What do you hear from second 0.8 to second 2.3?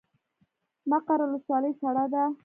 مقر ولسوالۍ سړه ده؟